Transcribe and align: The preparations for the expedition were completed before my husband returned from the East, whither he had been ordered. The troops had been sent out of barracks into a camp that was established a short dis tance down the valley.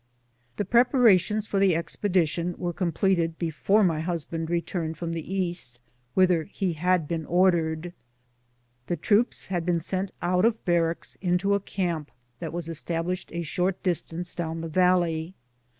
The 0.55 0.65
preparations 0.65 1.45
for 1.45 1.59
the 1.59 1.75
expedition 1.75 2.55
were 2.57 2.73
completed 2.73 3.37
before 3.37 3.83
my 3.83 3.99
husband 3.99 4.49
returned 4.49 4.97
from 4.97 5.13
the 5.13 5.31
East, 5.31 5.77
whither 6.15 6.45
he 6.45 6.73
had 6.73 7.07
been 7.07 7.23
ordered. 7.27 7.93
The 8.87 8.97
troops 8.97 9.49
had 9.49 9.63
been 9.63 9.79
sent 9.79 10.11
out 10.19 10.43
of 10.43 10.65
barracks 10.65 11.19
into 11.21 11.53
a 11.53 11.59
camp 11.59 12.09
that 12.39 12.51
was 12.51 12.67
established 12.67 13.29
a 13.31 13.43
short 13.43 13.83
dis 13.83 14.01
tance 14.01 14.33
down 14.33 14.61
the 14.61 14.69
valley. 14.69 15.35